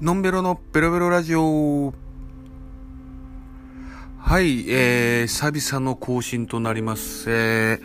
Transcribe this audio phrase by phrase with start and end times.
[0.00, 1.92] のんべろのベロベロラジオ。
[4.16, 7.30] はい、えー、久々の更新となります。
[7.30, 7.80] え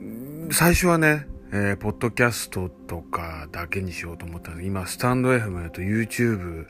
[0.00, 6.64] ー、最初はね、えー、ポッドキャストとかだけにしようと思ったんで、今、スタンド FM と YouTube、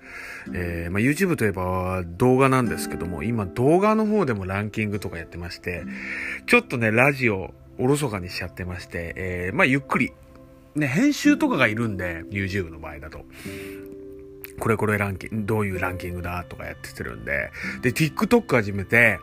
[0.55, 5.85] えー、まあ、YouTube といえば動画なんですけども、今動画の方でもランキングとかやってまして、
[6.47, 10.11] ちょっとね、ラジオ、おろそかにしちゃってまして、えー、まあ、ゆっくり、
[10.75, 13.25] ね、編集とかがいるんで、YouTube の場合だと。
[14.59, 17.51] これこれランキング、どういうランキングだとかやっててるんで、
[17.83, 19.19] で、TikTok 始めて、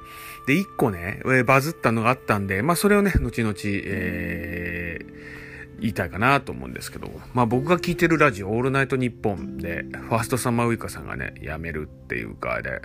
[0.47, 12.81] で、一個ね、バズったのがあったんで、まあそれをね、後々、えー、言いたいかなと思うんですけど、まあ僕が聞いてるラジオ、オールナイトニッポンで、ファーストサマーウイカさんがね、辞めるっていうかで、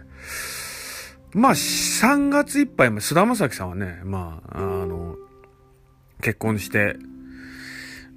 [1.35, 5.17] まあ3月いっぱい、菅田将暉さんはね、まあ、あの、
[6.21, 6.97] 結婚して、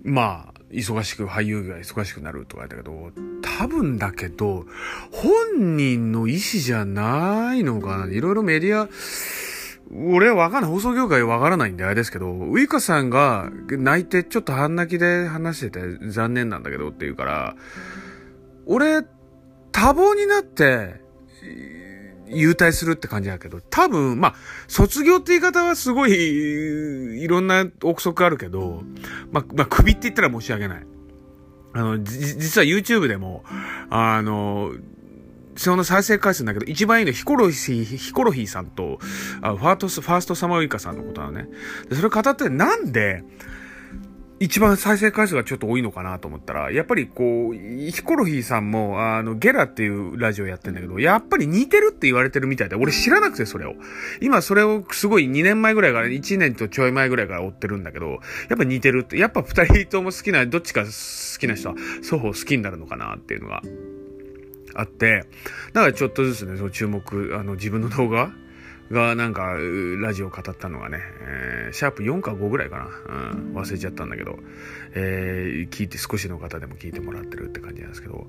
[0.04, 3.12] まあ、忙しく、俳優が忙しくなるとか言ったけど、
[3.58, 4.66] 多分だけど、
[5.12, 8.08] 本人の意思じゃないのかな。
[8.08, 8.90] いろいろメディア、
[10.12, 10.72] 俺はわかんない。
[10.72, 17.56] 放送業界わからないんであれですけど、ウイカさんが泣いてちょっと半泣きで話してて残念なんだけどって言うから、
[18.66, 19.04] 俺、
[19.72, 21.02] 多忙になって、
[22.28, 24.36] 優退するって感じだけど、多分、まあ、
[24.68, 28.84] 卒業って言い方はすごい、いろんな憶測あるけど、
[29.32, 30.88] まあ、まあ、首って言ったら申し訳ない。
[31.76, 33.44] あの、実は YouTube でも、
[33.90, 34.72] あの、
[35.58, 39.00] その再生回数だけど、一番いいのはヒコロヒー、ヒコロヒーさんと、
[39.42, 41.50] あファートス、ファーストサマーウイカさんのことなのね。
[41.90, 43.24] でそれを語ってなんで、
[44.40, 53.76] 一番再生回数がちょっと多いのかなと思ったら、やっぱりこう、ヒコロヒーさんも、あの、ゲラっていうラジオやってんだけど、やっぱり似てるって言われてるみたいで、俺知らなくてそれを。
[54.22, 58.20] 今それをすごい2年前ぐらいから、1年とちょい前ぐらいから追ってるんだけど、
[58.50, 60.90] やっぱ似てるって、やっぱ2人とも好きな、どっちか好
[61.40, 63.62] きな人は、双方好きになるのかなっていうのが
[64.74, 65.24] あって、
[65.72, 68.34] だからちょっとずつね、その注目、あの、自分の動画
[68.92, 69.56] がなんか、
[70.02, 72.86] ラジオ語ったのがね、えー、シャープ4か5ぐらいかな。
[72.86, 74.38] うん、忘れちゃったんだけど、
[74.94, 78.28] えー、聞いて少しの方でも聞いてもらってるって感じなんですけど、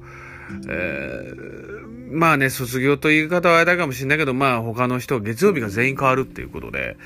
[0.69, 6.97] えー、まあね、卒業という方はあれだかもしれないけど、まあ他の人、月曜日が全員変わるっていうことで、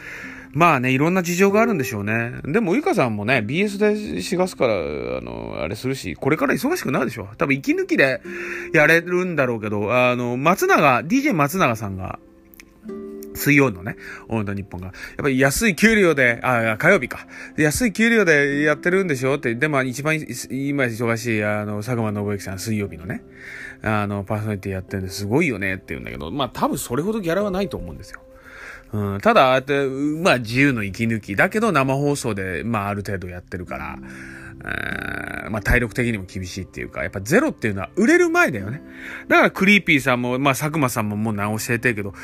[0.53, 2.33] まあね、いろんな事情があるんでしょうね。
[2.45, 7.29] でも、ゆかさんもね、BS で4月から、あの、あれするし、これから忙しくなるでしょ。
[7.39, 8.21] 多分息抜きで
[8.73, 12.19] やれるんだろうけど、あの、松永、DJ 松永さんが、
[13.41, 13.97] 水曜のね、
[14.29, 14.89] オールド日本が。
[14.89, 17.27] やっぱり安い給料で、あ、火曜日か。
[17.57, 23.23] 安い給料でやってるんでしょって、でも一番今忙しい、あの、佐久間信之さん水曜日のね、
[23.83, 28.21] あの、パーソナリティやってるんですごいよねって言うんだけど、まあ多分それほどギャラはないと思うんですよ。
[28.93, 31.37] うん、ただ、あって、まあ自由の息抜き。
[31.37, 33.99] だけど生放送で、まあある程度やってるから、
[34.63, 38.83] まあ体力的にも厳しいっていうか、やっぱゼロっていうのは売れる前だよね。
[39.29, 42.15] だからクリーピーさんも、まあ佐久間さんももう直しててるけど、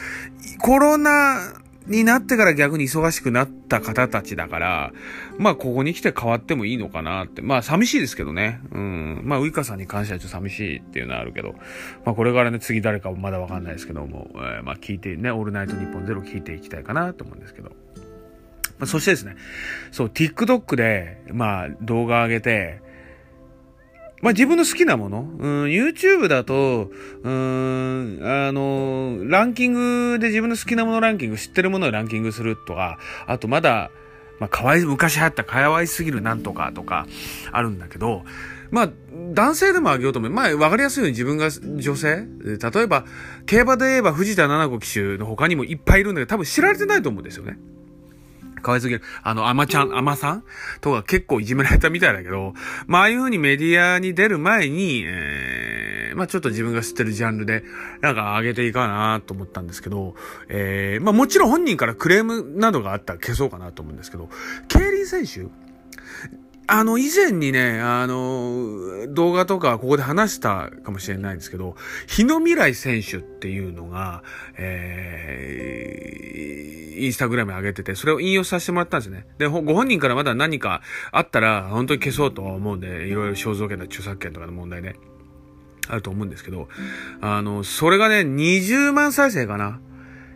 [0.61, 1.55] コロナ
[1.87, 4.93] になってから逆に忙しくなった方たちだから、
[5.39, 7.43] まあここに来て変わってもいいのかなって。
[7.43, 8.61] まあ寂しいですけどね。
[8.73, 9.23] うん。
[9.25, 11.55] まあウイカさんに関してはちょっと寂しいっていうのはあるけど、
[12.05, 17.73] まあこれからね次誰かもまだわかんないですけども、えー、まあ聞いてね、オールナイトニッポンゼロ聞いていきたいかなと思うんですけど。
[18.79, 19.37] まあ、そしてですね、
[19.91, 22.81] そう、TikTok で、まあ、動画上げて、
[24.23, 26.91] まあ、自分の好きなもの、うん、YouTube だと、
[27.23, 33.91] うん、あの、ランキングで自分の好きなものランキング、知ってるものをランキングするとか、あとまだ、
[34.39, 37.07] まあ、可愛い、昔流行った可愛すぎるなんとかとか、
[37.53, 38.25] あるんだけど、
[38.71, 38.91] まあ、
[39.33, 40.31] 男性でもあげようと思う。
[40.31, 43.05] まあ、わかりやすいように自分が女性例えば、
[43.47, 47.59] 競馬で言えば藤田七子騎手の他にもいっぱいいるんだけど、多分知られてないと思うんですよね。
[48.67, 49.03] 可愛すぎる。
[49.23, 50.45] あの、アマちゃん、アマさん
[50.81, 52.53] とか結構いじめられたみたいだけど、
[52.89, 57.63] まあ、ああいう風にメディアに出る前に、えー、まあ、ちょっと自分が知ってるジャンルで、
[58.01, 60.17] なんか上げていかなと思ったんですけど、
[60.49, 64.29] えー、まあ、もちろん本人からクレームなどがあったら消そうかなと思うんですけど、
[64.67, 65.47] 競輪選手
[66.69, 71.77] あの、以前にね、あの、動画とかここで話したかもしれないんですけど、
[72.09, 74.25] 日野未来選手っていうのが、
[74.57, 79.27] えー、インスタグラム上げてて、それを引用させてもらったんですね。
[79.39, 80.83] で、ご本人からまだ何か
[81.13, 84.97] あったら、本当に消そうと思うんで、いろいろ肖像権と著作権とかの問題ね、
[85.89, 86.69] あると思うんですけど、
[87.21, 89.81] あの、それがね、20万再生かな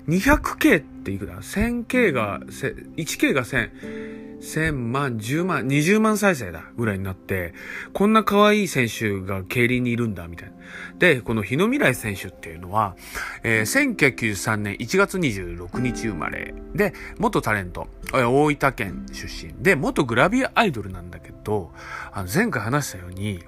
[0.06, 4.29] ？200K っていくら ?1000K が、1K が1000。
[4.40, 7.54] 1000万、10万、20万再生だぐらいになって、
[7.92, 10.54] こんな可愛い選手が競輪にいるんだ、みたいな。
[10.98, 12.96] で、この日野未来選手っていうのは、
[13.42, 21.72] えー、1993年1月26日生まれで、元タレント、大分県出身で、元グラビアアイドルなんだけど、
[22.12, 23.44] あの前回話したように、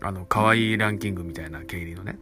[0.00, 2.18] あの、可愛いランキングみたいな経理のね。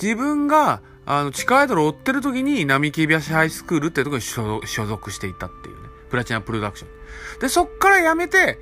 [0.00, 5.73] 自分が、あの、地下アイドルを追ってる時に、並木橋ハイスクールってところに所属していたっていう。
[6.14, 7.40] プラチナプロダクション。
[7.40, 8.60] で、そっから辞めて、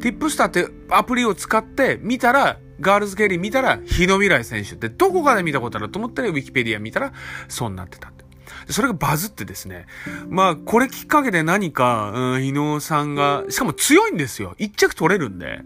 [0.00, 7.14] ティップスターってアプリを使って見たら、ガールズケリー見たら、日野未来選手ってどこかで見たことあると思ったら、ウィキペディア見たら、
[7.48, 8.26] そうなってたって。
[8.68, 9.86] それがバズってですね。
[10.28, 14.54] まあ、これきっかけで何か、うん、日野さんが、しかも強いんですよ。
[14.58, 15.62] 一着取れるんで。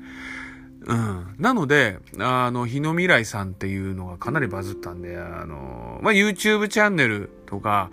[0.86, 1.34] うん。
[1.40, 7.90] なので、あの、日野未来さんっていうのがかなりバズったんで、あの、まあ、YouTube チャンネルとか、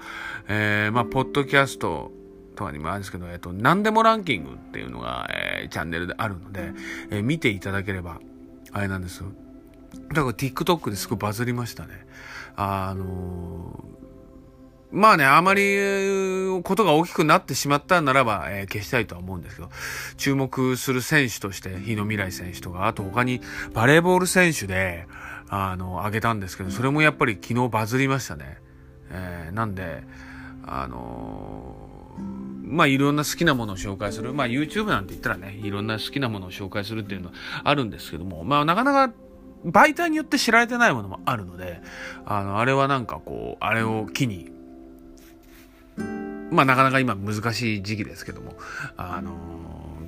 [0.47, 2.11] えー、まあ、ポッドキャスト
[2.61, 6.73] とかにもあるんですけど、えっ、と、何でもランキングっていうのが、えー、チャンネルであるので、
[7.09, 8.19] えー、見ていただければ、
[8.71, 9.23] あれなんです。
[10.13, 12.05] だから TikTok ですごいバズりましたね。
[12.55, 13.83] あの
[14.91, 19.69] まあね、あまり、ことが大きくなってしまったならば、えー、消したいとは思うんですけど、
[20.17, 23.41] 注目する選手として、日野未来選手とか、あと他に
[23.73, 25.07] バレーボール選手で、
[25.49, 28.57] あの、あげたんですけど、それもやっぱり昨日バズりましたね。
[29.09, 30.03] えー、なんで、
[30.65, 31.80] あの、
[32.63, 34.33] まあいろんな好きなものを紹介する。
[34.33, 39.13] まあ YouTube なんて言ったらね、いろんな好きなものを紹介するっていうのはあるんですけども、まあなかなか
[39.65, 41.81] 媒体によって知られてないものもあるので、
[42.25, 44.49] あの、あれはなんかこう、あれを機に、
[46.51, 48.55] まあなかなか今難しい時期ですけども、
[48.97, 49.35] あの、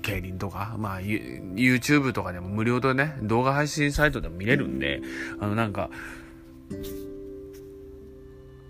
[0.01, 5.01] 競輪とか、まあ YouTube とかでも無料でね、動画配信サイトでも見れるんで、
[5.39, 5.89] あのなんか、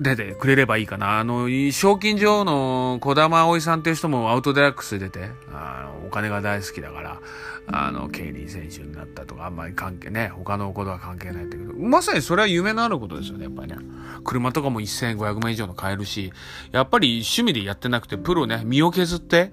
[0.04, 1.20] 出てくれればいいかな。
[1.20, 7.20] あの、賞金女王の小玉葵さんっていう人もアウトデラックス出て、あの、お金が大好きだから、
[7.68, 13.78] あの、競輪選手になったとか、あんまり関係ね、他のことは関係ないんだけど、まさにそれは夢のあることですよね、やっぱりね。
[14.26, 16.34] 車とかも1500万以上の買えるし、
[16.72, 19.52] やっぱり趣味でやってなくて、プロね、身を削って、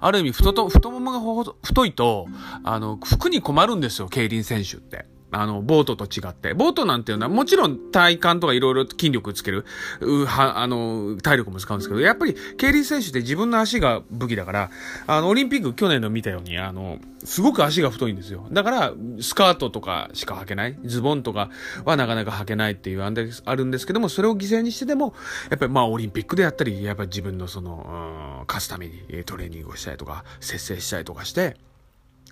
[0.00, 2.26] ある意味太と、太ももが太いと、
[2.64, 5.11] あの、服に困るんですよ、競輪選手って。
[5.32, 6.52] あの、ボートと違って。
[6.54, 9.64] ボートなんていうのはもちろん体幹とかいろいろ筋力つける、
[10.00, 14.70] うは、あの、体力も使うんですけど、やっぱり競輪選手って自分の足が武器だから、
[15.06, 18.46] あの、オリンピック去年の見たように、あの、すごく足が太いんですよ。
[18.52, 21.48] だから、スカートとかしか履けない、ズボンとか
[21.84, 25.14] はなかなか履けないっていうあるんですけども、それを犠牲にしてでも、
[25.50, 31.56] やっぱりまあオリンピックでやったり、やっぱり自分のその、うん、勝つためにトレーニングをしたりとか、節制したりとかして、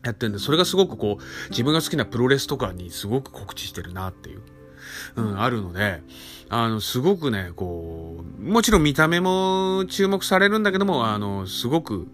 [0.02, 4.42] やってるんで、それがすごくこう、自分が好きなプロレスとかにすごく告知してるなっていう、
[5.16, 6.02] うん、あるので、
[6.48, 12.06] あの、すごくね、こう、もちろん見た目も注目されるんだけども、あの、すごく、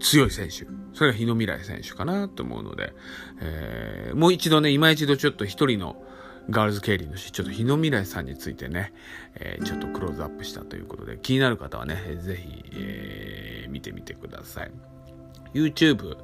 [0.00, 0.66] 強い選手。
[0.92, 2.92] それが日野未来選手かなと思うので、
[3.40, 6.02] えー、もう一度ね、今一度ちょっと一人の
[6.48, 8.92] ガールズ競輪のし、ちょっと日野未来さんについてね、
[9.36, 14.72] えー、ちょっとクローズアップしたということで、気になる方はね、ぜひ、えー、見てみてください。
[15.54, 16.16] YouTube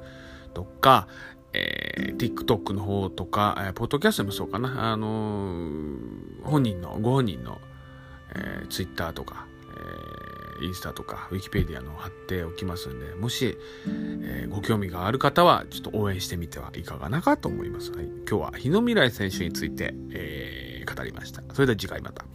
[0.53, 1.07] とか、
[1.53, 7.59] えー、TikTok の方とか、えー、ポッドキャストもそうかな、あのー、本人の、ご本人の、
[8.35, 9.47] えー、Twitter とか、
[10.59, 13.57] えー、インスタとか、Wikipedia の貼っておきますんで、もし、
[13.87, 17.91] えー、ご興味がある方は、ちょっと応援してみてはいかがなかと思います。
[17.91, 21.41] はい、今日は日野未来選手について、えー、語りました。
[21.53, 22.25] それでは次回また。